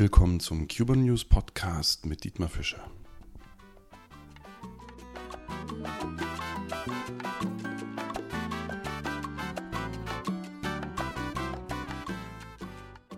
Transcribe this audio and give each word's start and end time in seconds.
Willkommen 0.00 0.40
zum 0.40 0.66
Cuban 0.66 1.04
News 1.04 1.26
Podcast 1.26 2.06
mit 2.06 2.24
Dietmar 2.24 2.48
Fischer. 2.48 2.90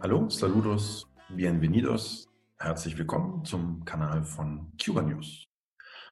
Hallo, 0.01 0.29
saludos, 0.29 1.07
bienvenidos, 1.29 2.27
herzlich 2.59 2.99
willkommen 2.99 3.45
zum 3.45 3.85
Kanal 3.85 4.25
von 4.25 4.73
Cuban 4.77 5.07
News. 5.07 5.45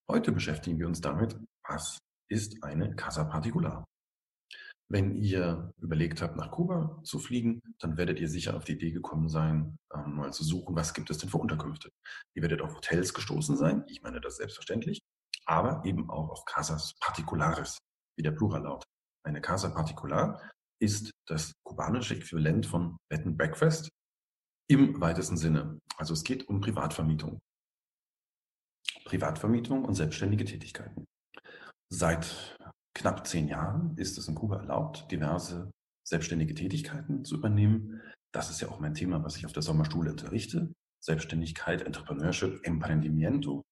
Heute 0.08 0.30
beschäftigen 0.30 0.78
wir 0.78 0.86
uns 0.86 1.00
damit, 1.00 1.36
was 1.66 1.98
ist 2.28 2.62
eine 2.62 2.94
Casa 2.94 3.24
Particular? 3.24 3.82
Wenn 4.92 5.14
ihr 5.14 5.72
überlegt 5.78 6.20
habt, 6.20 6.36
nach 6.36 6.50
Kuba 6.50 7.00
zu 7.04 7.20
fliegen, 7.20 7.62
dann 7.78 7.96
werdet 7.96 8.18
ihr 8.18 8.28
sicher 8.28 8.56
auf 8.56 8.64
die 8.64 8.72
Idee 8.72 8.90
gekommen 8.90 9.28
sein, 9.28 9.78
ähm, 9.94 10.16
mal 10.16 10.32
zu 10.32 10.42
suchen, 10.42 10.74
was 10.74 10.94
gibt 10.94 11.10
es 11.10 11.18
denn 11.18 11.30
für 11.30 11.38
Unterkünfte. 11.38 11.92
Ihr 12.34 12.42
werdet 12.42 12.60
auf 12.60 12.74
Hotels 12.74 13.14
gestoßen 13.14 13.56
sein, 13.56 13.84
ich 13.86 14.02
meine 14.02 14.20
das 14.20 14.36
selbstverständlich, 14.36 14.98
aber 15.46 15.84
eben 15.84 16.10
auch 16.10 16.30
auf 16.30 16.44
Casas 16.44 16.94
Particulares, 16.98 17.78
wie 18.16 18.24
der 18.24 18.32
Plural 18.32 18.64
lautet. 18.64 18.88
Eine 19.24 19.40
Casa 19.40 19.68
Particular 19.68 20.42
ist 20.80 21.12
das 21.28 21.52
kubanische 21.62 22.16
Äquivalent 22.16 22.66
von 22.66 22.96
Bed 23.08 23.24
and 23.26 23.38
Breakfast 23.38 23.90
im 24.68 25.00
weitesten 25.00 25.36
Sinne. 25.36 25.78
Also 25.98 26.14
es 26.14 26.24
geht 26.24 26.48
um 26.48 26.60
Privatvermietung. 26.60 27.38
Privatvermietung 29.04 29.84
und 29.84 29.94
selbstständige 29.94 30.44
Tätigkeiten. 30.44 31.04
Seit 31.92 32.56
knapp 32.94 33.26
zehn 33.26 33.48
Jahren 33.48 33.96
ist 33.96 34.18
es 34.18 34.28
in 34.28 34.34
Kuba 34.34 34.56
erlaubt, 34.58 35.10
diverse 35.10 35.70
selbstständige 36.06 36.54
Tätigkeiten 36.54 37.24
zu 37.24 37.36
übernehmen. 37.36 38.00
Das 38.32 38.50
ist 38.50 38.60
ja 38.60 38.68
auch 38.68 38.80
mein 38.80 38.94
Thema, 38.94 39.22
was 39.24 39.36
ich 39.36 39.46
auf 39.46 39.52
der 39.52 39.62
Sommerschule 39.62 40.10
unterrichte. 40.10 40.72
Selbstständigkeit, 41.02 41.82
Entrepreneurship, 41.82 42.60
Emprendimiento. 42.64 43.62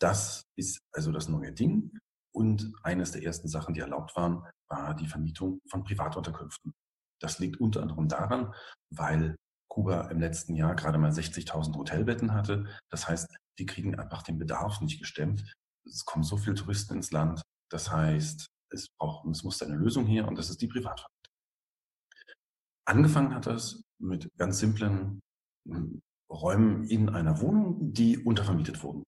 Das 0.00 0.44
ist 0.56 0.80
also 0.92 1.12
das 1.12 1.28
neue 1.28 1.52
Ding. 1.52 1.92
Und 2.34 2.72
eines 2.82 3.12
der 3.12 3.22
ersten 3.22 3.48
Sachen, 3.48 3.74
die 3.74 3.80
erlaubt 3.80 4.14
waren, 4.16 4.44
war 4.68 4.94
die 4.94 5.06
Vermietung 5.06 5.60
von 5.70 5.82
Privatunterkünften. 5.82 6.72
Das 7.20 7.38
liegt 7.38 7.58
unter 7.58 7.82
anderem 7.82 8.08
daran, 8.08 8.54
weil 8.94 9.36
Kuba 9.68 10.08
im 10.08 10.20
letzten 10.20 10.54
Jahr 10.54 10.74
gerade 10.74 10.98
mal 10.98 11.10
60.000 11.10 11.76
Hotelbetten 11.76 12.32
hatte. 12.32 12.66
Das 12.90 13.08
heißt, 13.08 13.34
die 13.58 13.66
kriegen 13.66 13.98
einfach 13.98 14.22
den 14.22 14.38
Bedarf 14.38 14.80
nicht 14.80 15.00
gestemmt. 15.00 15.52
Es 15.86 16.04
kommen 16.04 16.22
so 16.22 16.36
viele 16.36 16.54
Touristen 16.54 16.94
ins 16.94 17.10
Land. 17.10 17.42
Das 17.70 17.90
heißt, 17.90 18.48
es, 18.70 18.88
braucht, 18.98 19.26
es 19.28 19.44
muss 19.44 19.62
eine 19.62 19.76
Lösung 19.76 20.06
her 20.06 20.26
und 20.28 20.36
das 20.36 20.50
ist 20.50 20.60
die 20.60 20.68
Privatvermietung. 20.68 21.34
Angefangen 22.86 23.34
hat 23.34 23.46
das 23.46 23.82
mit 24.00 24.28
ganz 24.38 24.58
simplen 24.58 25.20
hm, 25.66 26.00
Räumen 26.30 26.84
in 26.84 27.08
einer 27.08 27.40
Wohnung, 27.40 27.92
die 27.92 28.18
untervermietet 28.18 28.82
wurden. 28.82 29.04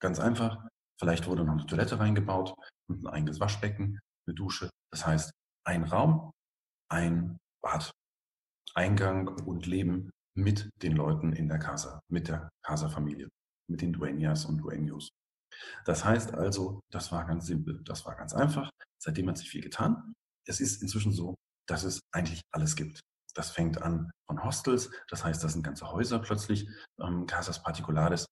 Ganz 0.00 0.18
einfach. 0.18 0.66
Vielleicht 0.98 1.26
wurde 1.26 1.44
noch 1.44 1.54
eine 1.54 1.66
Toilette 1.66 1.98
reingebaut 1.98 2.54
und 2.88 3.04
ein 3.04 3.12
eigenes 3.12 3.40
Waschbecken, 3.40 3.98
eine 4.26 4.34
Dusche. 4.34 4.70
Das 4.90 5.06
heißt, 5.06 5.32
ein 5.64 5.84
Raum, 5.84 6.30
ein 6.88 7.38
Bad, 7.62 7.90
Eingang 8.74 9.28
und 9.46 9.66
Leben 9.66 10.10
mit 10.34 10.70
den 10.82 10.92
Leuten 10.96 11.32
in 11.32 11.48
der 11.48 11.58
Casa, 11.58 12.00
mit 12.08 12.28
der 12.28 12.50
Casa-Familie, 12.62 13.28
mit 13.68 13.82
den 13.82 13.94
Dueñas 13.94 14.46
und 14.46 14.60
Dueños. 14.60 15.08
Das 15.84 16.04
heißt 16.04 16.34
also, 16.34 16.80
das 16.90 17.12
war 17.12 17.24
ganz 17.26 17.46
simpel, 17.46 17.82
das 17.84 18.04
war 18.04 18.16
ganz 18.16 18.32
einfach. 18.34 18.70
Seitdem 18.98 19.28
hat 19.28 19.38
sich 19.38 19.50
viel 19.50 19.62
getan. 19.62 20.14
Es 20.46 20.60
ist 20.60 20.82
inzwischen 20.82 21.12
so, 21.12 21.34
dass 21.68 21.84
es 21.84 22.00
eigentlich 22.12 22.42
alles 22.52 22.76
gibt. 22.76 23.00
Das 23.34 23.50
fängt 23.50 23.80
an 23.80 24.10
von 24.26 24.44
Hostels, 24.44 24.90
das 25.08 25.24
heißt, 25.24 25.42
das 25.42 25.54
sind 25.54 25.62
ganze 25.62 25.90
Häuser 25.90 26.18
plötzlich, 26.18 26.68
ähm, 27.00 27.26
Casas 27.26 27.62
Particulares. 27.62 28.26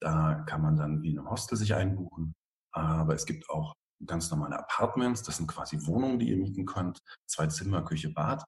Da 0.00 0.42
kann 0.46 0.62
man 0.62 0.76
dann 0.76 1.02
wie 1.02 1.10
in 1.10 1.18
einem 1.18 1.30
Hostel 1.30 1.56
sich 1.56 1.74
einbuchen. 1.74 2.32
Aber 2.72 3.14
es 3.14 3.26
gibt 3.26 3.48
auch 3.50 3.74
ganz 4.06 4.30
normale 4.30 4.58
Apartments, 4.58 5.22
das 5.22 5.36
sind 5.36 5.46
quasi 5.46 5.86
Wohnungen, 5.86 6.18
die 6.18 6.30
ihr 6.30 6.36
mieten 6.36 6.66
könnt. 6.66 6.98
Zwei 7.28 7.46
Zimmer, 7.48 7.84
Küche, 7.84 8.10
Bad, 8.10 8.44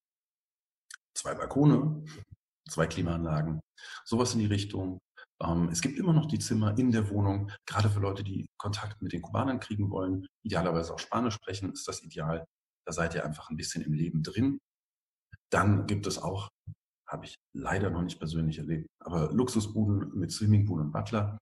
zwei 1.15 1.35
Balkone, 1.35 2.05
zwei 2.69 2.87
Klimaanlagen, 2.87 3.61
sowas 4.05 4.33
in 4.35 4.41
die 4.41 4.47
Richtung. 4.47 4.99
Ähm, 5.43 5.69
es 5.71 5.81
gibt 5.81 5.99
immer 5.99 6.13
noch 6.13 6.27
die 6.27 6.39
Zimmer 6.39 6.77
in 6.79 6.93
der 6.93 7.11
Wohnung, 7.11 7.51
gerade 7.67 7.91
für 7.91 8.01
Leute, 8.01 8.23
die 8.23 8.47
Kontakt 8.59 9.03
mit 9.03 9.13
den 9.13 9.23
Kubanern 9.23 9.61
kriegen 9.61 9.91
wollen, 9.91 10.27
idealerweise 10.45 10.95
auch 10.95 10.99
Spanisch 10.99 11.35
sprechen, 11.35 11.73
ist 11.73 11.89
das 11.89 12.03
ideal. 12.03 12.47
Da 12.87 12.93
seid 12.93 13.15
ihr 13.15 13.25
einfach 13.25 13.51
ein 13.51 13.57
bisschen 13.57 13.83
im 13.83 13.93
Leben 13.93 14.23
drin. 14.23 14.59
Dann 15.51 15.87
gibt 15.87 16.07
es 16.07 16.19
auch, 16.19 16.49
habe 17.09 17.27
ich 17.27 17.37
leider 17.55 17.91
noch 17.91 18.03
nicht 18.03 18.19
persönlich 18.19 18.59
erlebt, 18.59 18.89
aber 19.01 19.33
Luxusbuden 19.33 20.19
mit 20.19 20.33
Swimmingpool 20.33 20.81
und 20.81 20.93
Butler 20.93 21.39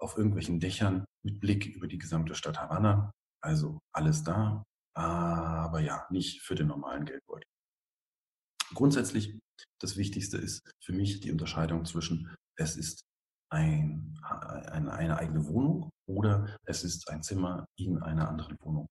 auf 0.00 0.16
irgendwelchen 0.16 0.60
Dächern 0.60 1.04
mit 1.24 1.40
Blick 1.40 1.66
über 1.66 1.86
die 1.86 1.98
gesamte 1.98 2.34
Stadt 2.34 2.58
Havanna. 2.58 3.12
Also 3.42 3.80
alles 3.92 4.22
da, 4.22 4.62
aber 4.94 5.80
ja, 5.80 6.06
nicht 6.10 6.40
für 6.40 6.54
den 6.54 6.68
normalen 6.68 7.04
Geldbeutel. 7.04 7.44
Grundsätzlich, 8.74 9.38
das 9.80 9.96
Wichtigste 9.96 10.38
ist 10.38 10.62
für 10.82 10.92
mich 10.92 11.20
die 11.20 11.30
Unterscheidung 11.30 11.84
zwischen, 11.84 12.34
es 12.56 12.76
ist 12.76 13.04
ein, 13.50 14.18
eine, 14.22 14.92
eine 14.92 15.18
eigene 15.18 15.46
Wohnung 15.46 15.90
oder 16.06 16.56
es 16.64 16.84
ist 16.84 17.08
ein 17.08 17.22
Zimmer 17.22 17.66
in 17.76 18.02
einer 18.02 18.28
anderen 18.28 18.56
Wohnung. 18.60 18.86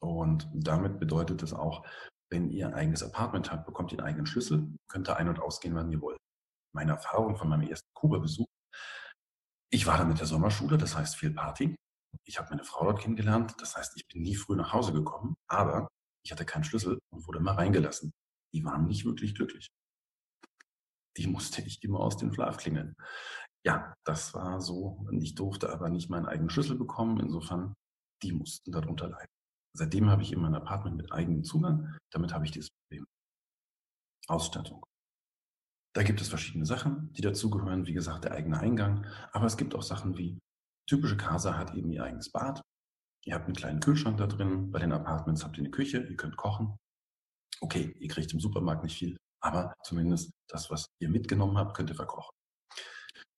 Und 0.00 0.48
damit 0.54 0.98
bedeutet 0.98 1.42
es 1.42 1.52
auch, 1.52 1.84
wenn 2.30 2.50
ihr 2.50 2.68
ein 2.68 2.74
eigenes 2.74 3.02
Apartment 3.02 3.50
habt, 3.50 3.66
bekommt 3.66 3.92
ihr 3.92 3.98
einen 3.98 4.08
eigenen 4.08 4.26
Schlüssel, 4.26 4.68
könnt 4.88 5.08
ihr 5.08 5.16
ein- 5.16 5.28
und 5.28 5.40
ausgehen, 5.40 5.74
wann 5.74 5.90
ihr 5.90 6.00
wollt. 6.00 6.18
Meine 6.74 6.92
Erfahrung 6.92 7.36
von 7.36 7.48
meinem 7.48 7.68
ersten 7.68 7.88
Kuba-Besuch, 7.94 8.46
ich 9.70 9.86
war 9.86 9.98
da 9.98 10.04
mit 10.04 10.18
der 10.18 10.26
Sommerschule, 10.26 10.78
das 10.78 10.96
heißt 10.96 11.16
viel 11.16 11.32
Party. 11.32 11.74
Ich 12.24 12.38
habe 12.38 12.50
meine 12.50 12.64
Frau 12.64 12.84
dort 12.84 13.00
kennengelernt, 13.00 13.54
das 13.58 13.76
heißt, 13.76 13.94
ich 13.96 14.06
bin 14.06 14.22
nie 14.22 14.34
früh 14.34 14.56
nach 14.56 14.72
Hause 14.72 14.92
gekommen, 14.92 15.34
aber 15.48 15.88
ich 16.24 16.32
hatte 16.32 16.44
keinen 16.44 16.64
Schlüssel 16.64 16.98
und 17.10 17.26
wurde 17.26 17.38
immer 17.38 17.56
reingelassen. 17.56 18.12
Die 18.54 18.64
waren 18.64 18.86
nicht 18.86 19.04
wirklich 19.04 19.34
glücklich. 19.34 19.68
Die 21.16 21.26
musste 21.26 21.62
ich 21.62 21.82
immer 21.82 22.00
aus 22.00 22.16
dem 22.16 22.32
Schlaf 22.32 22.58
klingeln 22.58 22.94
ja, 23.64 23.94
das 24.04 24.34
war 24.34 24.60
so. 24.60 25.06
Ich 25.12 25.34
durfte 25.34 25.70
aber 25.70 25.88
nicht 25.88 26.10
meinen 26.10 26.26
eigenen 26.26 26.50
Schlüssel 26.50 26.76
bekommen. 26.76 27.20
Insofern, 27.20 27.74
die 28.22 28.32
mussten 28.32 28.72
darunter 28.72 29.08
leiden. 29.08 29.30
Seitdem 29.76 30.08
habe 30.10 30.22
ich 30.22 30.32
in 30.32 30.40
mein 30.40 30.54
Apartment 30.54 30.96
mit 30.96 31.12
eigenem 31.12 31.44
Zugang. 31.44 31.96
Damit 32.10 32.32
habe 32.32 32.44
ich 32.44 32.50
dieses 32.50 32.70
Problem. 32.70 33.06
Ausstattung. 34.26 34.84
Da 35.94 36.02
gibt 36.02 36.20
es 36.20 36.28
verschiedene 36.28 36.66
Sachen, 36.66 37.12
die 37.12 37.22
dazugehören. 37.22 37.86
Wie 37.86 37.92
gesagt, 37.92 38.24
der 38.24 38.32
eigene 38.32 38.58
Eingang. 38.60 39.06
Aber 39.32 39.46
es 39.46 39.56
gibt 39.56 39.74
auch 39.74 39.82
Sachen 39.82 40.16
wie, 40.16 40.38
typische 40.88 41.16
Casa 41.16 41.56
hat 41.56 41.74
eben 41.74 41.90
ihr 41.90 42.04
eigenes 42.04 42.30
Bad. 42.30 42.62
Ihr 43.24 43.34
habt 43.34 43.46
einen 43.46 43.56
kleinen 43.56 43.80
Kühlschrank 43.80 44.18
da 44.18 44.26
drin. 44.26 44.70
Bei 44.70 44.78
den 44.78 44.92
Apartments 44.92 45.44
habt 45.44 45.56
ihr 45.58 45.62
eine 45.62 45.70
Küche. 45.70 45.98
Ihr 45.98 46.16
könnt 46.16 46.36
kochen. 46.36 46.76
Okay, 47.60 47.94
ihr 47.98 48.08
kriegt 48.08 48.32
im 48.32 48.40
Supermarkt 48.40 48.84
nicht 48.84 48.96
viel. 48.96 49.16
Aber 49.40 49.74
zumindest 49.82 50.30
das, 50.48 50.70
was 50.70 50.86
ihr 51.00 51.08
mitgenommen 51.08 51.58
habt, 51.58 51.76
könnt 51.76 51.90
ihr 51.90 51.96
verkochen. 51.96 52.37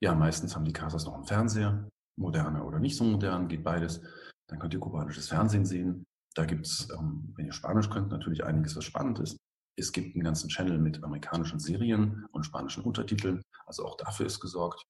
Ja, 0.02 0.14
meistens 0.14 0.54
haben 0.54 0.64
die 0.64 0.72
Casas 0.72 1.04
noch 1.04 1.14
einen 1.14 1.26
Fernseher, 1.26 1.88
moderner 2.18 2.64
oder 2.64 2.78
nicht 2.78 2.96
so 2.96 3.04
modern, 3.04 3.48
geht 3.48 3.62
beides. 3.62 4.00
Dann 4.48 4.58
könnt 4.58 4.74
ihr 4.74 4.80
kubanisches 4.80 5.28
Fernsehen 5.28 5.64
sehen. 5.64 6.06
Da 6.34 6.44
gibt 6.44 6.66
es, 6.66 6.88
ähm, 6.98 7.32
wenn 7.36 7.46
ihr 7.46 7.52
Spanisch 7.52 7.90
könnt, 7.90 8.10
natürlich 8.10 8.44
einiges, 8.44 8.76
was 8.76 8.84
spannend 8.84 9.18
ist. 9.18 9.36
Es 9.76 9.92
gibt 9.92 10.14
einen 10.14 10.24
ganzen 10.24 10.48
Channel 10.48 10.78
mit 10.78 11.02
amerikanischen 11.02 11.60
Serien 11.60 12.26
und 12.32 12.44
spanischen 12.44 12.84
Untertiteln. 12.84 13.42
Also 13.66 13.84
auch 13.84 13.96
dafür 13.96 14.26
ist 14.26 14.40
gesorgt. 14.40 14.82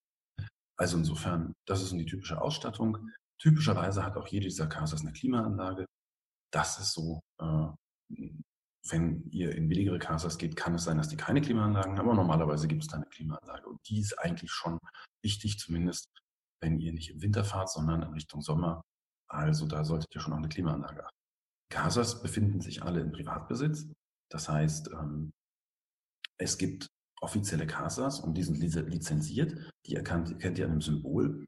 Also 0.77 0.97
insofern, 0.97 1.53
das 1.67 1.83
ist 1.83 1.93
die 1.93 2.07
typische 2.07 2.41
Ausstattung. 2.41 3.11
Typischerweise 3.41 4.05
hat 4.05 4.17
auch 4.17 4.27
jede 4.29 4.47
dieser 4.47 4.67
Casas 4.67 5.03
eine 5.03 5.13
Klimaanlage. 5.13 5.87
Das 6.53 6.79
ist 6.79 6.93
so 6.93 7.21
äh, 7.41 7.69
wenn 8.89 9.29
ihr 9.31 9.55
in 9.55 9.69
billigere 9.69 9.99
Casas 9.99 10.39
geht, 10.39 10.57
kann 10.57 10.75
es 10.75 10.85
sein, 10.85 10.97
dass 10.97 11.09
die 11.09 11.17
keine 11.17 11.41
Klimaanlagen 11.41 11.99
haben, 11.99 12.09
aber 12.09 12.15
normalerweise 12.15 12.67
gibt 12.67 12.83
es 12.83 12.89
da 12.89 12.97
eine 12.97 13.07
Klimaanlage. 13.07 13.69
Und 13.69 13.79
die 13.89 14.01
ist 14.01 14.19
eigentlich 14.19 14.51
schon 14.51 14.79
wichtig, 15.23 15.59
zumindest 15.59 16.09
wenn 16.63 16.79
ihr 16.79 16.93
nicht 16.93 17.11
im 17.11 17.23
Winter 17.23 17.45
fahrt, 17.45 17.71
sondern 17.71 18.03
in 18.03 18.13
Richtung 18.13 18.41
Sommer. 18.41 18.83
Also 19.29 19.67
da 19.67 19.85
solltet 19.85 20.15
ihr 20.15 20.21
schon 20.21 20.33
auf 20.33 20.39
eine 20.39 20.49
Klimaanlage 20.49 21.05
achten. 21.05 21.17
Casas 21.71 22.23
befinden 22.23 22.61
sich 22.61 22.83
alle 22.83 23.01
in 23.01 23.13
Privatbesitz. 23.13 23.87
Das 24.31 24.49
heißt, 24.49 24.91
ähm, 24.93 25.31
es 26.39 26.59
gibt 26.59 26.89
offizielle 27.21 27.67
Casas 27.67 28.21
und 28.21 28.35
die 28.35 28.43
sind 28.43 28.59
lizenziert. 28.59 29.71
Die 29.87 29.95
erkannt, 29.95 30.39
kennt 30.41 30.59
ihr 30.59 30.65
an 30.65 30.73
einem 30.73 30.81
Symbol, 30.81 31.47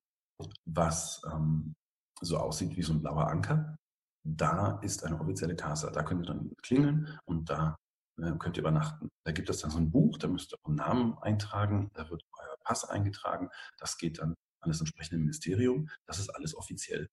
was 0.66 1.22
ähm, 1.32 1.74
so 2.20 2.36
aussieht 2.38 2.76
wie 2.76 2.82
so 2.82 2.92
ein 2.92 3.00
blauer 3.00 3.28
Anker 3.28 3.76
da 4.24 4.78
ist 4.80 5.04
eine 5.04 5.20
offizielle 5.20 5.56
Casa. 5.56 5.90
Da 5.90 6.02
könnt 6.02 6.24
ihr 6.24 6.34
dann 6.34 6.52
klingeln 6.62 7.18
und 7.24 7.50
da 7.50 7.76
äh, 8.18 8.32
könnt 8.38 8.56
ihr 8.56 8.60
übernachten. 8.60 9.08
Da 9.24 9.32
gibt 9.32 9.50
es 9.50 9.60
dann 9.60 9.70
so 9.70 9.78
ein 9.78 9.90
Buch, 9.90 10.18
da 10.18 10.28
müsst 10.28 10.52
ihr 10.52 10.58
euren 10.64 10.76
Namen 10.76 11.18
eintragen, 11.18 11.90
da 11.94 12.08
wird 12.10 12.22
euer 12.38 12.56
Pass 12.64 12.84
eingetragen. 12.84 13.50
Das 13.78 13.98
geht 13.98 14.18
dann 14.18 14.34
an 14.60 14.70
das 14.70 14.80
entsprechende 14.80 15.18
Ministerium. 15.18 15.88
Das 16.06 16.18
ist 16.18 16.30
alles 16.30 16.56
offiziell. 16.56 17.08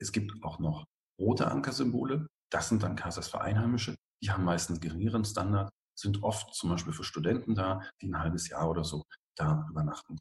Es 0.00 0.12
gibt 0.12 0.42
auch 0.42 0.58
noch 0.58 0.86
rote 1.18 1.50
Ankersymbole. 1.50 2.26
Das 2.50 2.68
sind 2.68 2.82
dann 2.82 2.96
Casas 2.96 3.28
für 3.28 3.40
Einheimische. 3.40 3.96
Die 4.22 4.30
haben 4.30 4.44
meistens 4.44 4.80
geringeren 4.80 5.24
Standard, 5.24 5.70
sind 5.98 6.22
oft 6.22 6.54
zum 6.54 6.70
Beispiel 6.70 6.92
für 6.92 7.04
Studenten 7.04 7.54
da, 7.54 7.82
die 8.00 8.08
ein 8.08 8.18
halbes 8.18 8.48
Jahr 8.48 8.68
oder 8.68 8.84
so 8.84 9.04
da 9.36 9.66
übernachten. 9.70 10.18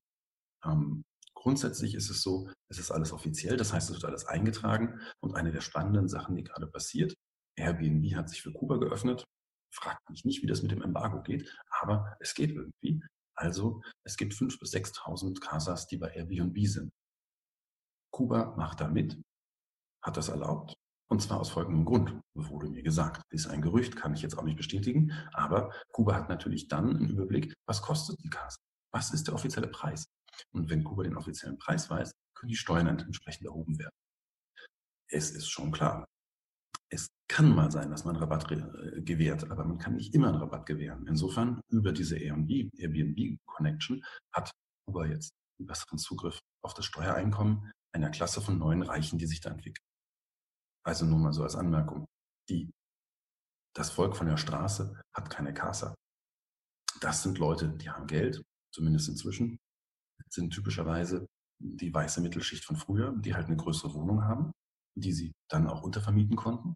Ähm, 0.63 1.03
grundsätzlich 1.39 1.95
ist 1.95 2.09
es 2.09 2.21
so, 2.21 2.49
es 2.69 2.79
ist 2.79 2.91
alles 2.91 3.11
offiziell, 3.13 3.57
das 3.57 3.73
heißt, 3.73 3.89
es 3.89 3.95
wird 3.95 4.05
alles 4.05 4.25
eingetragen. 4.25 4.99
Und 5.21 5.35
eine 5.35 5.51
der 5.51 5.61
spannenden 5.61 6.07
Sachen, 6.07 6.35
die 6.35 6.43
gerade 6.43 6.67
passiert, 6.67 7.15
Airbnb 7.57 8.15
hat 8.15 8.29
sich 8.29 8.41
für 8.41 8.51
Kuba 8.51 8.77
geöffnet. 8.77 9.23
Fragt 9.73 10.09
mich 10.09 10.25
nicht, 10.25 10.41
wie 10.43 10.47
das 10.47 10.61
mit 10.61 10.71
dem 10.71 10.81
Embargo 10.81 11.21
geht, 11.21 11.49
aber 11.81 12.17
es 12.19 12.33
geht 12.33 12.51
irgendwie. 12.51 13.01
Also 13.35 13.81
es 14.03 14.17
gibt 14.17 14.33
5.000 14.33 14.59
bis 14.59 14.73
6.000 14.73 15.39
Casas, 15.39 15.87
die 15.87 15.97
bei 15.97 16.09
Airbnb 16.09 16.57
sind. 16.67 16.91
Kuba 18.11 18.55
macht 18.57 18.81
da 18.81 18.87
mit, 18.87 19.21
hat 20.03 20.17
das 20.17 20.29
erlaubt. 20.29 20.73
Und 21.11 21.21
zwar 21.21 21.39
aus 21.39 21.49
folgendem 21.49 21.85
Grund, 21.85 22.19
wurde 22.35 22.69
mir 22.69 22.83
gesagt. 22.83 23.23
Ist 23.31 23.47
ein 23.47 23.61
Gerücht, 23.61 23.95
kann 23.95 24.13
ich 24.13 24.21
jetzt 24.21 24.37
auch 24.37 24.43
nicht 24.43 24.57
bestätigen. 24.57 25.11
Aber 25.33 25.73
Kuba 25.91 26.15
hat 26.15 26.29
natürlich 26.29 26.67
dann 26.67 26.97
einen 26.97 27.09
Überblick, 27.09 27.53
was 27.67 27.81
kostet 27.81 28.21
die 28.23 28.29
Casa? 28.29 28.57
Was 28.91 29.11
ist 29.13 29.27
der 29.27 29.35
offizielle 29.35 29.67
Preis? 29.67 30.05
Und 30.51 30.69
wenn 30.69 30.83
Kuba 30.83 31.03
den 31.03 31.17
offiziellen 31.17 31.57
Preis 31.57 31.89
weiß, 31.89 32.11
können 32.35 32.49
die 32.49 32.55
Steuern 32.55 32.87
entsprechend 32.87 33.45
erhoben 33.45 33.77
werden. 33.79 33.95
Es 35.11 35.31
ist 35.31 35.49
schon 35.49 35.71
klar. 35.71 36.05
Es 36.91 37.07
kann 37.27 37.53
mal 37.53 37.71
sein, 37.71 37.91
dass 37.91 38.05
man 38.05 38.15
Rabatt 38.15 38.51
äh, 38.51 39.01
gewährt, 39.01 39.49
aber 39.51 39.65
man 39.65 39.77
kann 39.77 39.95
nicht 39.95 40.13
immer 40.15 40.29
einen 40.29 40.37
Rabatt 40.37 40.65
gewähren. 40.65 41.05
Insofern, 41.07 41.61
über 41.69 41.91
diese 41.91 42.17
Airbnb-Connection 42.17 44.03
hat 44.33 44.51
Kuba 44.85 45.05
jetzt 45.05 45.31
einen 45.59 45.67
besseren 45.67 45.99
Zugriff 45.99 46.39
auf 46.63 46.73
das 46.73 46.85
Steuereinkommen 46.85 47.71
einer 47.93 48.09
Klasse 48.11 48.41
von 48.41 48.57
neuen 48.57 48.81
Reichen, 48.83 49.19
die 49.19 49.27
sich 49.27 49.41
da 49.41 49.49
entwickelt. 49.51 49.85
Also 50.83 51.05
nur 51.05 51.19
mal 51.19 51.33
so 51.33 51.43
als 51.43 51.55
Anmerkung. 51.55 52.05
Die, 52.49 52.71
das 53.75 53.91
Volk 53.91 54.15
von 54.15 54.27
der 54.27 54.37
Straße 54.37 54.99
hat 55.15 55.29
keine 55.29 55.53
Casa. 55.53 55.93
Das 57.01 57.23
sind 57.23 57.37
Leute, 57.37 57.69
die 57.69 57.89
haben 57.89 58.07
Geld, 58.07 58.41
zumindest 58.73 59.09
inzwischen, 59.09 59.59
sind 60.29 60.51
typischerweise 60.51 61.27
die 61.59 61.93
weiße 61.93 62.21
Mittelschicht 62.21 62.63
von 62.63 62.75
früher, 62.75 63.13
die 63.17 63.35
halt 63.35 63.47
eine 63.47 63.57
größere 63.57 63.93
Wohnung 63.93 64.23
haben, 64.23 64.51
die 64.95 65.11
sie 65.11 65.31
dann 65.49 65.67
auch 65.67 65.81
untervermieten 65.81 66.35
konnten 66.35 66.75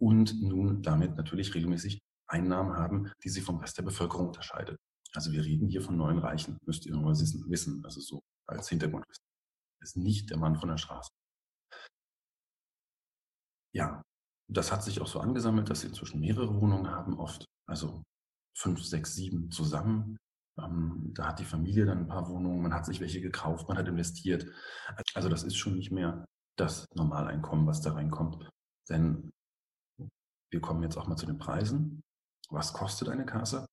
und 0.00 0.40
nun 0.42 0.82
damit 0.82 1.16
natürlich 1.16 1.54
regelmäßig 1.54 2.00
Einnahmen 2.28 2.74
haben, 2.74 3.12
die 3.22 3.28
sie 3.28 3.40
vom 3.40 3.58
Rest 3.58 3.78
der 3.78 3.84
Bevölkerung 3.84 4.28
unterscheidet. 4.28 4.76
Also 5.14 5.32
wir 5.32 5.44
reden 5.44 5.68
hier 5.68 5.80
von 5.80 5.96
neuen 5.96 6.18
Reichen, 6.18 6.58
müsst 6.66 6.84
ihr 6.86 6.94
nur 6.94 7.12
wissen, 7.12 7.84
also 7.84 8.00
so 8.00 8.20
als 8.46 8.68
Hintergrundwissen. 8.68 9.24
Ist 9.80 9.96
nicht 9.96 10.30
der 10.30 10.38
Mann 10.38 10.56
von 10.56 10.68
der 10.68 10.78
Straße. 10.78 11.10
Ja, 13.74 14.02
das 14.48 14.72
hat 14.72 14.82
sich 14.82 15.00
auch 15.00 15.06
so 15.06 15.20
angesammelt, 15.20 15.70
dass 15.70 15.80
sie 15.80 15.88
inzwischen 15.88 16.20
mehrere 16.20 16.60
Wohnungen 16.60 16.90
haben, 16.90 17.18
oft, 17.18 17.44
also 17.68 18.02
fünf, 18.56 18.82
sechs, 18.84 19.14
sieben 19.14 19.50
zusammen. 19.50 20.16
Ähm, 20.58 21.12
da 21.14 21.28
hat 21.28 21.38
die 21.38 21.44
Familie 21.44 21.84
dann 21.84 21.98
ein 21.98 22.08
paar 22.08 22.28
Wohnungen, 22.28 22.62
man 22.62 22.74
hat 22.74 22.86
sich 22.86 23.00
welche 23.00 23.20
gekauft, 23.20 23.68
man 23.68 23.78
hat 23.78 23.88
investiert. 23.88 24.46
Also 25.14 25.28
das 25.28 25.42
ist 25.42 25.56
schon 25.56 25.76
nicht 25.76 25.92
mehr 25.92 26.24
das 26.56 26.86
Normaleinkommen, 26.94 27.66
was 27.66 27.82
da 27.82 27.92
reinkommt. 27.92 28.48
Denn 28.88 29.30
wir 30.50 30.60
kommen 30.60 30.82
jetzt 30.82 30.96
auch 30.96 31.06
mal 31.06 31.16
zu 31.16 31.26
den 31.26 31.38
Preisen. 31.38 32.02
Was 32.48 32.72
kostet 32.72 33.08
eine 33.08 33.26
Kasse? 33.26 33.66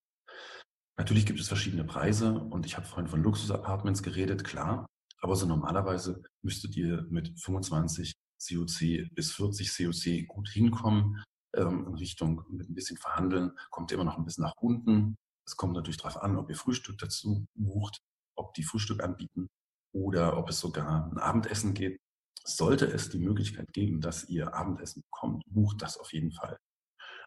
Natürlich 0.98 1.26
gibt 1.26 1.40
es 1.40 1.48
verschiedene 1.48 1.86
Preise 1.86 2.34
und 2.34 2.66
ich 2.66 2.76
habe 2.78 2.86
vorhin 2.86 3.08
von 3.08 3.24
Luxus-Apartments 3.24 4.04
geredet, 4.04 4.44
klar. 4.44 4.86
Aber 5.22 5.36
so 5.36 5.46
normalerweise 5.46 6.22
müsstet 6.44 6.76
ihr 6.76 7.06
mit 7.10 7.40
25 7.40 8.14
COC 8.46 9.10
bis 9.16 9.32
40 9.32 9.78
COC 9.78 10.28
gut 10.28 10.50
hinkommen. 10.50 11.24
Ähm, 11.56 11.86
in 11.88 11.96
Richtung 11.96 12.44
mit 12.50 12.70
ein 12.70 12.74
bisschen 12.74 12.98
verhandeln, 12.98 13.52
kommt 13.70 13.92
ihr 13.92 13.96
immer 13.96 14.04
noch 14.04 14.18
ein 14.18 14.26
bisschen 14.26 14.44
nach 14.44 14.56
unten. 14.58 15.16
Es 15.46 15.56
kommt 15.56 15.74
natürlich 15.74 15.98
darauf 15.98 16.22
an, 16.22 16.38
ob 16.38 16.50
ihr 16.50 16.56
Frühstück 16.56 16.98
dazu 16.98 17.46
bucht, 17.56 18.00
ob 18.36 18.54
die 18.54 18.64
Frühstück 18.64 19.04
anbieten 19.04 19.50
oder 19.94 20.38
ob 20.38 20.50
es 20.50 20.60
sogar 20.60 21.12
ein 21.12 21.18
Abendessen 21.18 21.74
geht. 21.74 22.00
Sollte 22.46 22.86
es 22.86 23.10
die 23.10 23.20
Möglichkeit 23.20 23.72
geben, 23.74 24.02
dass 24.02 24.28
ihr 24.28 24.54
Abendessen 24.54 25.02
bekommt, 25.12 25.44
bucht 25.48 25.82
das 25.82 25.98
auf 25.98 26.12
jeden 26.14 26.32
Fall. 26.32 26.58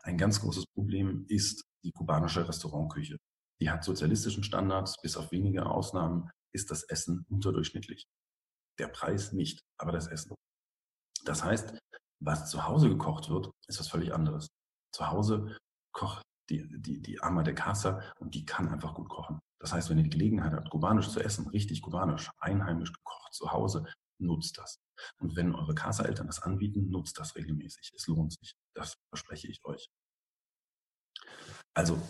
Ein 0.02 0.18
ganz 0.18 0.40
großes 0.40 0.66
Problem 0.74 1.24
ist 1.28 1.64
die 1.84 1.92
kubanische 1.92 2.46
Restaurantküche. 2.46 3.16
Die 3.60 3.70
hat 3.70 3.84
sozialistischen 3.84 4.44
Standards, 4.44 4.96
bis 5.00 5.16
auf 5.16 5.32
wenige 5.32 5.66
Ausnahmen 5.66 6.30
ist 6.52 6.70
das 6.70 6.82
Essen 6.84 7.24
unterdurchschnittlich. 7.28 8.06
Der 8.78 8.88
Preis 8.88 9.32
nicht, 9.32 9.60
aber 9.78 9.92
das 9.92 10.06
Essen. 10.06 10.34
Das 11.24 11.42
heißt, 11.42 11.78
was 12.20 12.50
zu 12.50 12.66
Hause 12.66 12.88
gekocht 12.88 13.30
wird, 13.30 13.50
ist 13.68 13.80
was 13.80 13.88
völlig 13.88 14.12
anderes. 14.12 14.48
Zu 14.92 15.08
Hause 15.10 15.56
kocht 15.92 16.22
die, 16.50 16.68
die, 16.80 17.00
die 17.00 17.22
Ama 17.22 17.42
de 17.42 17.54
Casa 17.54 18.02
und 18.18 18.34
die 18.34 18.44
kann 18.44 18.68
einfach 18.68 18.94
gut 18.94 19.08
kochen. 19.08 19.40
Das 19.58 19.72
heißt, 19.72 19.90
wenn 19.90 19.98
ihr 19.98 20.04
die 20.04 20.10
Gelegenheit 20.10 20.52
habt, 20.52 20.70
kubanisch 20.70 21.08
zu 21.08 21.20
essen, 21.20 21.48
richtig 21.48 21.82
kubanisch, 21.82 22.30
einheimisch 22.38 22.92
gekocht 22.92 23.34
zu 23.34 23.50
Hause, 23.50 23.84
nutzt 24.18 24.58
das. 24.58 24.78
Und 25.18 25.36
wenn 25.36 25.54
eure 25.54 25.74
Casa-Eltern 25.74 26.26
das 26.26 26.42
anbieten, 26.42 26.88
nutzt 26.90 27.18
das 27.18 27.36
regelmäßig. 27.36 27.92
Es 27.94 28.06
lohnt 28.06 28.32
sich. 28.32 28.54
Das 28.74 28.96
verspreche 29.10 29.48
ich 29.48 29.64
euch. 29.64 29.88
Also, 31.74 32.00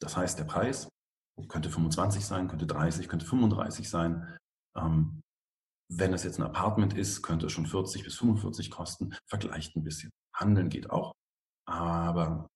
das 0.00 0.16
heißt, 0.16 0.38
der 0.38 0.44
Preis 0.44 0.88
könnte 1.48 1.70
25 1.70 2.24
sein, 2.26 2.48
könnte 2.48 2.66
30, 2.66 3.08
könnte 3.08 3.26
35 3.26 3.88
sein. 3.88 4.36
Ähm, 4.76 5.20
wenn 5.90 6.12
es 6.12 6.24
jetzt 6.24 6.38
ein 6.38 6.44
Apartment 6.46 6.94
ist, 6.94 7.22
könnte 7.22 7.46
es 7.46 7.52
schon 7.52 7.66
40 7.66 8.04
bis 8.04 8.16
45 8.16 8.70
kosten. 8.70 9.14
Vergleicht 9.26 9.76
ein 9.76 9.84
bisschen. 9.84 10.10
Handeln 10.34 10.68
geht 10.68 10.90
auch, 10.90 11.12
aber 11.66 12.48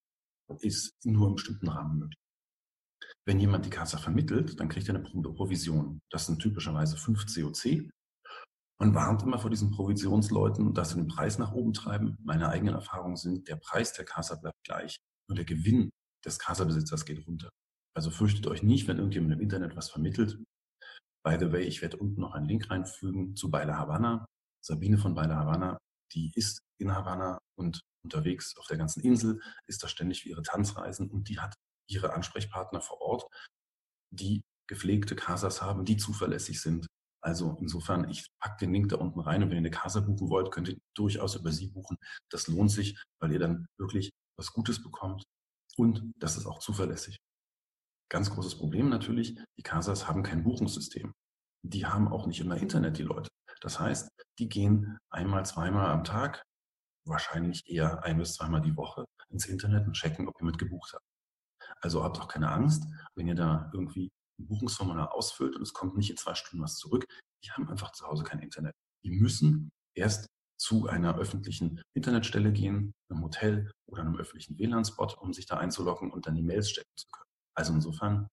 ist 0.60 0.94
nur 1.04 1.28
im 1.28 1.34
bestimmten 1.34 1.68
Rahmen 1.68 1.98
möglich. 1.98 2.18
Wenn 3.26 3.40
jemand 3.40 3.64
die 3.66 3.70
Kasse 3.70 3.98
vermittelt, 3.98 4.58
dann 4.58 4.68
kriegt 4.68 4.88
er 4.88 4.96
eine 4.96 5.04
Provision. 5.04 6.00
Das 6.10 6.26
sind 6.26 6.40
typischerweise 6.40 6.96
5 6.96 7.26
COC. 7.26 7.90
Man 8.80 8.94
warnt 8.94 9.22
immer 9.22 9.38
vor 9.38 9.50
diesen 9.50 9.70
Provisionsleuten, 9.70 10.74
dass 10.74 10.90
sie 10.90 10.96
den 10.96 11.06
Preis 11.06 11.38
nach 11.38 11.52
oben 11.52 11.72
treiben. 11.72 12.16
Meine 12.22 12.48
eigenen 12.48 12.74
Erfahrungen 12.74 13.16
sind, 13.16 13.48
der 13.48 13.56
Preis 13.56 13.92
der 13.92 14.04
Kassa 14.04 14.34
bleibt 14.34 14.58
gleich. 14.64 14.96
Nur 15.28 15.36
der 15.36 15.44
Gewinn 15.44 15.90
des 16.24 16.38
Kassabesitzers 16.38 17.04
geht 17.04 17.24
runter. 17.26 17.48
Also 17.94 18.10
fürchtet 18.10 18.46
euch 18.48 18.62
nicht, 18.62 18.88
wenn 18.88 18.96
irgendjemand 18.96 19.34
im 19.34 19.40
Internet 19.40 19.76
was 19.76 19.90
vermittelt. 19.90 20.42
By 21.24 21.36
the 21.38 21.52
way, 21.52 21.62
ich 21.62 21.80
werde 21.82 21.98
unten 21.98 22.20
noch 22.20 22.32
einen 22.32 22.46
Link 22.46 22.70
reinfügen 22.70 23.36
zu 23.36 23.50
Baila 23.50 23.76
Havana. 23.76 24.26
Sabine 24.64 24.98
von 24.98 25.14
Baila 25.14 25.36
Havana, 25.36 25.78
die 26.14 26.32
ist 26.34 26.60
in 26.78 26.94
Havanna 26.94 27.38
und 27.56 27.80
unterwegs 28.04 28.56
auf 28.56 28.66
der 28.66 28.76
ganzen 28.76 29.00
Insel, 29.00 29.40
ist 29.66 29.82
da 29.82 29.88
ständig 29.88 30.22
für 30.22 30.28
ihre 30.28 30.42
Tanzreisen 30.42 31.10
und 31.10 31.28
die 31.28 31.38
hat 31.38 31.54
ihre 31.88 32.12
Ansprechpartner 32.12 32.80
vor 32.80 33.00
Ort, 33.00 33.24
die 34.10 34.42
gepflegte 34.68 35.16
Casas 35.16 35.62
haben, 35.62 35.84
die 35.84 35.96
zuverlässig 35.96 36.60
sind. 36.60 36.86
Also 37.24 37.56
insofern, 37.60 38.08
ich 38.08 38.26
packe 38.40 38.64
den 38.64 38.72
Link 38.72 38.88
da 38.88 38.96
unten 38.96 39.20
rein 39.20 39.42
und 39.42 39.50
wenn 39.50 39.56
ihr 39.56 39.60
eine 39.60 39.70
Casa 39.70 40.00
buchen 40.00 40.28
wollt, 40.28 40.50
könnt 40.50 40.68
ihr 40.68 40.78
durchaus 40.96 41.36
über 41.36 41.52
sie 41.52 41.68
buchen. 41.68 41.96
Das 42.30 42.48
lohnt 42.48 42.70
sich, 42.70 43.00
weil 43.20 43.32
ihr 43.32 43.38
dann 43.38 43.66
wirklich 43.78 44.10
was 44.36 44.52
Gutes 44.52 44.82
bekommt 44.82 45.22
und 45.76 46.12
das 46.16 46.36
ist 46.36 46.46
auch 46.46 46.58
zuverlässig. 46.58 47.18
Ganz 48.10 48.30
großes 48.30 48.56
Problem 48.56 48.88
natürlich, 48.88 49.38
die 49.56 49.62
Casas 49.62 50.08
haben 50.08 50.22
kein 50.22 50.42
Buchungssystem. 50.42 51.12
Die 51.62 51.86
haben 51.86 52.08
auch 52.08 52.26
nicht 52.26 52.40
immer 52.40 52.56
Internet, 52.56 52.98
die 52.98 53.02
Leute. 53.04 53.28
Das 53.60 53.78
heißt, 53.78 54.10
die 54.38 54.48
gehen 54.48 54.98
einmal, 55.10 55.46
zweimal 55.46 55.90
am 55.90 56.04
Tag, 56.04 56.42
wahrscheinlich 57.06 57.68
eher 57.68 58.02
ein 58.04 58.18
bis 58.18 58.34
zweimal 58.34 58.60
die 58.60 58.76
Woche 58.76 59.04
ins 59.28 59.46
Internet 59.46 59.86
und 59.86 59.94
checken, 59.94 60.28
ob 60.28 60.34
ihr 60.40 60.46
mit 60.46 60.58
gebucht 60.58 60.92
habt. 60.92 61.04
Also 61.80 62.02
habt 62.02 62.20
auch 62.20 62.28
keine 62.28 62.50
Angst, 62.50 62.84
wenn 63.14 63.28
ihr 63.28 63.34
da 63.34 63.70
irgendwie 63.72 64.10
ein 64.38 64.46
Buchungsformular 64.46 65.14
ausfüllt 65.14 65.56
und 65.56 65.62
es 65.62 65.72
kommt 65.72 65.96
nicht 65.96 66.10
in 66.10 66.16
zwei 66.16 66.34
Stunden 66.34 66.62
was 66.62 66.76
zurück. 66.76 67.06
Die 67.44 67.50
haben 67.50 67.68
einfach 67.68 67.92
zu 67.92 68.06
Hause 68.06 68.24
kein 68.24 68.40
Internet. 68.40 68.74
Die 69.04 69.10
müssen 69.10 69.70
erst 69.94 70.26
zu 70.58 70.86
einer 70.86 71.18
öffentlichen 71.18 71.82
Internetstelle 71.92 72.52
gehen, 72.52 72.94
einem 73.10 73.22
Hotel 73.22 73.70
oder 73.88 74.02
einem 74.02 74.16
öffentlichen 74.16 74.58
WLAN-Spot, 74.58 75.14
um 75.20 75.32
sich 75.32 75.46
da 75.46 75.56
einzuloggen 75.58 76.12
und 76.12 76.26
dann 76.26 76.36
die 76.36 76.42
Mails 76.42 76.70
stecken 76.70 76.92
zu 76.96 77.08
können. 77.10 77.26
Also 77.54 77.74
insofern, 77.74 78.28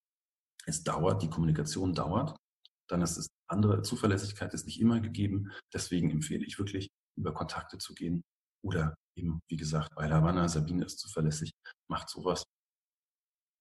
es 0.65 0.83
dauert, 0.83 1.23
die 1.23 1.29
Kommunikation 1.29 1.93
dauert. 1.93 2.35
Dann 2.89 3.01
ist 3.01 3.17
es 3.17 3.27
andere 3.47 3.81
Zuverlässigkeit 3.81 4.53
ist 4.53 4.65
nicht 4.65 4.79
immer 4.79 4.99
gegeben. 4.99 5.51
Deswegen 5.73 6.09
empfehle 6.11 6.45
ich 6.45 6.57
wirklich, 6.59 6.89
über 7.17 7.33
Kontakte 7.33 7.77
zu 7.77 7.93
gehen. 7.93 8.21
Oder 8.63 8.95
eben, 9.15 9.41
wie 9.49 9.57
gesagt, 9.57 9.89
bei 9.95 10.07
Lavanna, 10.07 10.47
Sabine 10.47 10.85
ist 10.85 10.99
zuverlässig, 10.99 11.51
macht 11.89 12.09
sowas. 12.09 12.43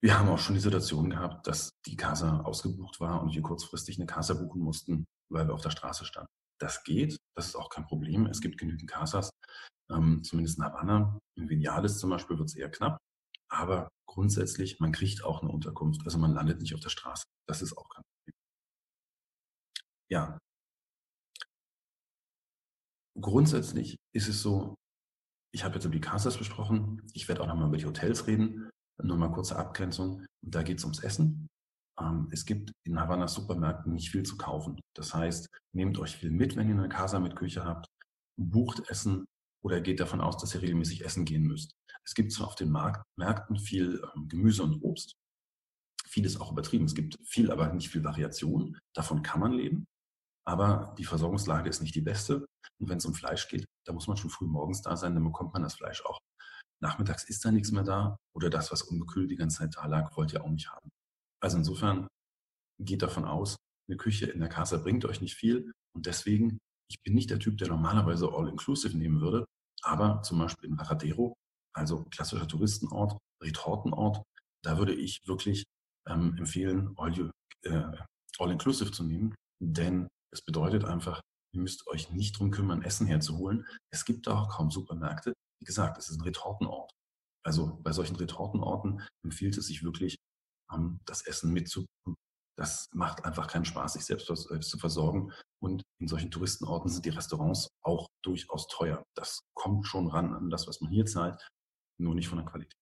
Wir 0.00 0.18
haben 0.18 0.28
auch 0.28 0.38
schon 0.38 0.54
die 0.54 0.60
Situation 0.60 1.10
gehabt, 1.10 1.46
dass 1.46 1.70
die 1.86 1.96
Casa 1.96 2.40
ausgebucht 2.40 3.00
war 3.00 3.20
und 3.20 3.34
wir 3.34 3.42
kurzfristig 3.42 3.98
eine 3.98 4.06
Casa 4.06 4.34
buchen 4.34 4.62
mussten, 4.62 5.04
weil 5.30 5.48
wir 5.48 5.54
auf 5.54 5.60
der 5.60 5.70
Straße 5.70 6.04
standen. 6.04 6.28
Das 6.60 6.84
geht, 6.84 7.16
das 7.36 7.48
ist 7.48 7.56
auch 7.56 7.68
kein 7.68 7.84
Problem. 7.84 8.26
Es 8.26 8.40
gibt 8.40 8.58
genügend 8.58 8.88
Casas, 8.88 9.30
ähm, 9.90 10.22
zumindest 10.22 10.58
in 10.58 10.64
Havanna. 10.64 11.18
In 11.36 11.48
Vinales 11.48 11.98
zum 11.98 12.10
Beispiel 12.10 12.38
wird 12.38 12.48
es 12.48 12.56
eher 12.56 12.70
knapp. 12.70 12.98
Aber 13.50 13.88
grundsätzlich, 14.06 14.78
man 14.78 14.92
kriegt 14.92 15.24
auch 15.24 15.42
eine 15.42 15.50
Unterkunft. 15.50 16.02
Also 16.04 16.18
man 16.18 16.32
landet 16.32 16.60
nicht 16.60 16.74
auf 16.74 16.80
der 16.80 16.90
Straße. 16.90 17.24
Das 17.48 17.62
ist 17.62 17.76
auch 17.76 17.88
kein 17.88 18.02
Problem. 18.02 18.07
Ja. 20.10 20.38
Grundsätzlich 23.20 23.96
ist 24.14 24.28
es 24.28 24.42
so, 24.42 24.76
ich 25.52 25.64
habe 25.64 25.74
jetzt 25.74 25.84
über 25.84 25.94
die 25.94 26.00
Casas 26.00 26.38
besprochen. 26.38 27.02
Ich 27.14 27.26
werde 27.28 27.42
auch 27.42 27.46
nochmal 27.46 27.68
über 27.68 27.76
die 27.78 27.86
Hotels 27.86 28.26
reden. 28.26 28.70
Nur 29.02 29.16
mal 29.16 29.32
kurze 29.32 29.56
Abgrenzung. 29.56 30.24
Da 30.44 30.62
geht 30.62 30.78
es 30.78 30.84
ums 30.84 31.00
Essen. 31.02 31.48
ähm, 32.00 32.28
es 32.32 32.46
gibt 32.46 32.72
in 32.84 33.00
Havanna 33.00 33.28
Supermärkten 33.28 33.94
nicht 33.94 34.10
viel 34.10 34.22
zu 34.24 34.36
kaufen. 34.36 34.80
Das 34.96 35.14
heißt, 35.14 35.48
nehmt 35.74 35.98
euch 35.98 36.16
viel 36.16 36.30
mit, 36.30 36.56
wenn 36.56 36.68
ihr 36.68 36.76
eine 36.76 36.88
Casa 36.88 37.18
mit 37.20 37.36
Küche 37.36 37.64
habt, 37.64 37.86
bucht 38.38 38.88
Essen 38.90 39.26
oder 39.64 39.80
geht 39.80 40.00
davon 40.00 40.20
aus, 40.20 40.38
dass 40.38 40.54
ihr 40.54 40.62
regelmäßig 40.62 41.04
essen 41.04 41.24
gehen 41.24 41.44
müsst. 41.44 41.72
Es 42.04 42.14
gibt 42.14 42.32
zwar 42.32 42.48
auf 42.48 42.54
den 42.56 42.72
Märkten 42.72 43.58
viel 43.58 44.02
ähm, 44.16 44.28
Gemüse 44.28 44.62
und 44.62 44.82
Obst, 44.82 45.14
vieles 46.06 46.40
auch 46.40 46.52
übertrieben. 46.52 46.86
Es 46.86 46.94
gibt 46.94 47.16
viel, 47.26 47.50
aber 47.50 47.72
nicht 47.72 47.90
viel 47.90 48.04
Variation. 48.04 48.78
Davon 48.94 49.22
kann 49.22 49.40
man 49.40 49.52
leben. 49.52 49.86
Aber 50.48 50.94
die 50.96 51.04
Versorgungslage 51.04 51.68
ist 51.68 51.82
nicht 51.82 51.94
die 51.94 52.00
beste. 52.00 52.46
Und 52.80 52.88
wenn 52.88 52.96
es 52.96 53.04
um 53.04 53.12
Fleisch 53.12 53.48
geht, 53.48 53.66
da 53.86 53.92
muss 53.92 54.08
man 54.08 54.16
schon 54.16 54.30
früh 54.30 54.46
morgens 54.46 54.80
da 54.80 54.96
sein, 54.96 55.12
dann 55.12 55.24
bekommt 55.24 55.52
man 55.52 55.62
das 55.62 55.74
Fleisch 55.74 56.02
auch. 56.06 56.18
Nachmittags 56.82 57.24
ist 57.28 57.44
da 57.44 57.50
nichts 57.50 57.70
mehr 57.70 57.82
da 57.82 58.16
oder 58.34 58.48
das, 58.48 58.72
was 58.72 58.80
ungekühlt 58.80 59.30
die 59.30 59.36
ganze 59.36 59.58
Zeit 59.58 59.76
da 59.76 59.84
lag, 59.84 60.16
wollt 60.16 60.32
ihr 60.32 60.42
auch 60.42 60.48
nicht 60.48 60.70
haben. 60.70 60.88
Also 61.42 61.58
insofern 61.58 62.08
geht 62.80 63.02
davon 63.02 63.26
aus, 63.26 63.56
eine 63.90 63.98
Küche 63.98 64.24
in 64.24 64.40
der 64.40 64.48
Casa 64.48 64.78
bringt 64.78 65.04
euch 65.04 65.20
nicht 65.20 65.34
viel 65.34 65.70
und 65.94 66.06
deswegen, 66.06 66.58
ich 66.90 67.02
bin 67.02 67.14
nicht 67.14 67.28
der 67.28 67.40
Typ, 67.40 67.58
der 67.58 67.68
normalerweise 67.68 68.32
All-Inclusive 68.32 68.96
nehmen 68.96 69.20
würde, 69.20 69.44
aber 69.82 70.22
zum 70.22 70.38
Beispiel 70.38 70.70
in 70.70 70.78
Varadero, 70.78 71.34
also 71.74 72.04
klassischer 72.04 72.48
Touristenort, 72.48 73.18
Retortenort, 73.42 74.22
da 74.64 74.78
würde 74.78 74.94
ich 74.94 75.20
wirklich 75.26 75.64
ähm, 76.06 76.36
empfehlen, 76.38 76.94
All-Inclusive 76.96 77.32
äh, 77.64 78.86
All 78.88 78.92
zu 78.92 79.04
nehmen, 79.04 79.34
denn 79.60 80.08
es 80.32 80.42
bedeutet 80.42 80.84
einfach, 80.84 81.20
ihr 81.54 81.60
müsst 81.60 81.86
euch 81.88 82.10
nicht 82.10 82.38
drum 82.38 82.50
kümmern, 82.50 82.82
Essen 82.82 83.06
herzuholen. 83.06 83.66
Es 83.92 84.04
gibt 84.04 84.28
auch 84.28 84.48
kaum 84.48 84.70
Supermärkte. 84.70 85.32
Wie 85.60 85.64
gesagt, 85.64 85.98
es 85.98 86.08
ist 86.08 86.18
ein 86.18 86.22
Retortenort. 86.22 86.92
Also 87.44 87.78
bei 87.82 87.92
solchen 87.92 88.16
Retortenorten 88.16 89.02
empfiehlt 89.24 89.56
es 89.56 89.66
sich 89.66 89.82
wirklich, 89.82 90.16
ähm, 90.72 91.00
das 91.06 91.22
Essen 91.26 91.52
mitzubringen. 91.52 92.16
Das 92.58 92.88
macht 92.92 93.24
einfach 93.24 93.46
keinen 93.46 93.64
Spaß, 93.64 93.92
sich 93.94 94.04
selbst, 94.04 94.26
selbst 94.26 94.70
zu 94.70 94.78
versorgen. 94.78 95.32
Und 95.62 95.82
in 96.00 96.08
solchen 96.08 96.30
Touristenorten 96.30 96.90
sind 96.90 97.04
die 97.04 97.10
Restaurants 97.10 97.68
auch 97.84 98.08
durchaus 98.24 98.66
teuer. 98.66 99.02
Das 99.16 99.40
kommt 99.54 99.86
schon 99.86 100.08
ran 100.08 100.34
an 100.34 100.50
das, 100.50 100.66
was 100.66 100.80
man 100.80 100.90
hier 100.90 101.06
zahlt, 101.06 101.40
nur 102.00 102.14
nicht 102.14 102.28
von 102.28 102.38
der 102.38 102.46
Qualität. 102.46 102.74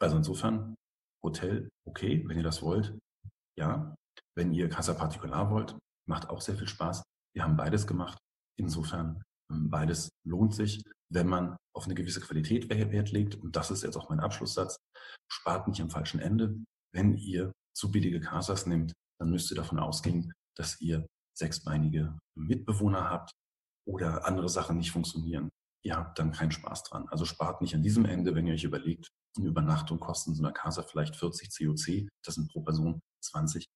Also 0.00 0.16
insofern, 0.16 0.76
Hotel, 1.24 1.68
okay, 1.86 2.24
wenn 2.26 2.36
ihr 2.36 2.42
das 2.42 2.62
wollt, 2.62 2.98
ja. 3.58 3.94
Wenn 4.36 4.52
ihr 4.52 4.68
Casa 4.68 4.94
Particular 4.94 5.50
wollt, 5.50 5.76
macht 6.08 6.28
auch 6.28 6.40
sehr 6.40 6.56
viel 6.56 6.68
Spaß. 6.68 7.02
Wir 7.34 7.44
haben 7.44 7.56
beides 7.56 7.86
gemacht. 7.86 8.18
Insofern, 8.58 9.22
ähm, 9.50 9.70
beides 9.70 10.10
lohnt 10.24 10.54
sich, 10.54 10.82
wenn 11.10 11.26
man 11.26 11.56
auf 11.74 11.84
eine 11.84 11.94
gewisse 11.94 12.20
Qualität 12.20 12.68
Wert 12.68 13.12
legt. 13.12 13.34
Und 13.36 13.56
das 13.56 13.70
ist 13.70 13.82
jetzt 13.82 13.96
auch 13.96 14.08
mein 14.08 14.20
Abschlusssatz. 14.20 14.76
Spart 15.30 15.68
nicht 15.68 15.80
am 15.80 15.90
falschen 15.90 16.20
Ende. 16.20 16.56
Wenn 16.94 17.16
ihr 17.16 17.52
zu 17.74 17.90
billige 17.90 18.20
Casas 18.20 18.66
nehmt, 18.66 18.92
dann 19.18 19.30
müsst 19.30 19.50
ihr 19.50 19.56
davon 19.56 19.78
ausgehen, 19.78 20.32
dass 20.56 20.80
ihr 20.80 21.06
sechsbeinige 21.36 22.18
Mitbewohner 22.36 23.08
habt 23.08 23.32
oder 23.86 24.26
andere 24.26 24.48
Sachen 24.48 24.76
nicht 24.76 24.90
funktionieren. 24.90 25.48
Ihr 25.84 25.96
habt 25.96 26.18
dann 26.18 26.32
keinen 26.32 26.52
Spaß 26.52 26.84
dran. 26.84 27.08
Also 27.08 27.24
spart 27.24 27.60
nicht 27.60 27.74
an 27.74 27.82
diesem 27.82 28.04
Ende, 28.04 28.34
wenn 28.34 28.46
ihr 28.46 28.54
euch 28.54 28.64
überlegt, 28.64 29.08
eine 29.36 29.48
Übernachtung 29.48 29.98
kostet 29.98 30.32
in 30.32 30.34
so 30.34 30.44
einer 30.44 30.52
Casa 30.52 30.82
vielleicht 30.82 31.16
40 31.16 31.48
COC, 31.56 32.08
das 32.22 32.34
sind 32.34 32.50
pro 32.52 32.60
Person 32.60 33.00
20 33.22 33.66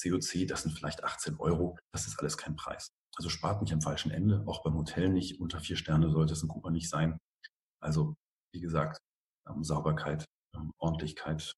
COC, 0.00 0.46
das 0.46 0.62
sind 0.62 0.72
vielleicht 0.72 1.04
18 1.04 1.36
Euro, 1.36 1.78
das 1.92 2.06
ist 2.06 2.18
alles 2.18 2.36
kein 2.36 2.56
Preis. 2.56 2.90
Also 3.16 3.28
spart 3.28 3.60
nicht 3.62 3.72
am 3.72 3.82
falschen 3.82 4.10
Ende, 4.10 4.44
auch 4.46 4.62
beim 4.62 4.74
Hotel 4.74 5.08
nicht, 5.08 5.40
unter 5.40 5.60
vier 5.60 5.76
Sterne 5.76 6.10
sollte 6.10 6.32
es 6.32 6.42
in 6.42 6.48
Kuba 6.48 6.70
nicht 6.70 6.88
sein. 6.88 7.18
Also, 7.82 8.14
wie 8.52 8.60
gesagt, 8.60 8.98
ähm, 9.48 9.64
Sauberkeit, 9.64 10.24
ähm, 10.54 10.72
Ordentlichkeit, 10.78 11.52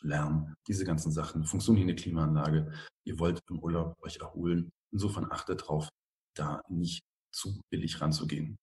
Lärm, 0.00 0.54
diese 0.66 0.84
ganzen 0.84 1.12
Sachen, 1.12 1.44
funktionierende 1.44 1.94
Klimaanlage. 1.94 2.72
Ihr 3.04 3.18
wollt 3.18 3.40
im 3.48 3.60
Urlaub 3.60 3.94
euch 4.02 4.16
erholen. 4.16 4.70
Insofern 4.92 5.30
achtet 5.30 5.62
darauf, 5.62 5.88
da 6.36 6.60
nicht 6.68 7.02
zu 7.32 7.60
billig 7.70 8.00
ranzugehen. 8.00 8.56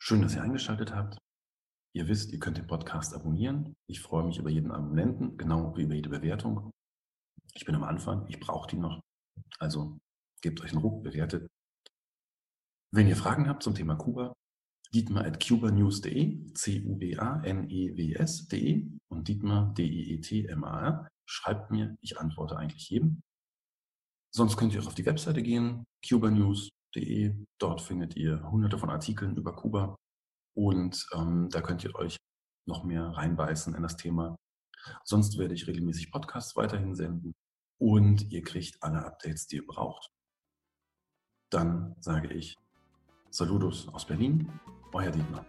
Schön, 0.00 0.22
dass 0.22 0.34
ihr 0.34 0.42
eingeschaltet 0.42 0.94
habt. 0.94 1.18
Ihr 1.94 2.06
wisst, 2.08 2.32
ihr 2.32 2.38
könnt 2.38 2.58
den 2.58 2.66
Podcast 2.66 3.14
abonnieren. 3.14 3.74
Ich 3.88 4.00
freue 4.00 4.24
mich 4.24 4.38
über 4.38 4.50
jeden 4.50 4.70
Abonnenten, 4.70 5.36
genau 5.36 5.76
wie 5.76 5.82
über 5.82 5.94
jede 5.94 6.10
Bewertung. 6.10 6.70
Ich 7.54 7.64
bin 7.64 7.74
am 7.74 7.84
Anfang, 7.84 8.26
ich 8.28 8.38
brauche 8.38 8.68
die 8.68 8.76
noch. 8.76 9.00
Also 9.58 9.98
gebt 10.42 10.60
euch 10.60 10.72
einen 10.72 10.82
Ruck, 10.82 11.02
bewertet. 11.02 11.48
Wenn 12.92 13.08
ihr 13.08 13.16
Fragen 13.16 13.48
habt 13.48 13.62
zum 13.62 13.74
Thema 13.74 13.96
Kuba, 13.96 14.34
Dietmar 14.94 15.24
at 15.26 15.40
cubanews.de, 15.46 16.52
C-U-B-A-N-E-W-S.de 16.54 17.20
und 19.10 19.28
Dietmar, 19.28 19.74
D-I-E-T-M-A-R. 19.74 21.08
Schreibt 21.26 21.70
mir, 21.70 21.96
ich 22.00 22.18
antworte 22.18 22.56
eigentlich 22.56 22.88
jedem. 22.88 23.20
Sonst 24.34 24.56
könnt 24.56 24.72
ihr 24.74 24.80
auch 24.80 24.86
auf 24.86 24.94
die 24.94 25.04
Webseite 25.04 25.42
gehen, 25.42 25.84
cubanews.de. 26.06 27.34
Dort 27.58 27.82
findet 27.82 28.16
ihr 28.16 28.50
hunderte 28.50 28.78
von 28.78 28.88
Artikeln 28.90 29.36
über 29.36 29.54
Kuba 29.54 29.96
und 30.54 31.06
ähm, 31.14 31.48
da 31.50 31.60
könnt 31.60 31.84
ihr 31.84 31.94
euch 31.94 32.16
noch 32.66 32.84
mehr 32.84 33.04
reinbeißen 33.04 33.74
in 33.74 33.82
das 33.82 33.96
Thema. 33.96 34.36
Sonst 35.04 35.38
werde 35.38 35.54
ich 35.54 35.66
regelmäßig 35.66 36.10
Podcasts 36.10 36.56
weiterhin 36.56 36.94
senden 36.94 37.34
und 37.78 38.30
ihr 38.30 38.42
kriegt 38.42 38.82
alle 38.82 39.04
Updates, 39.04 39.46
die 39.46 39.56
ihr 39.56 39.66
braucht. 39.66 40.08
Dann 41.50 41.96
sage 42.00 42.32
ich 42.32 42.56
Saludos 43.30 43.88
aus 43.88 44.06
Berlin, 44.06 44.50
euer 44.92 45.10
Dietmar. 45.10 45.44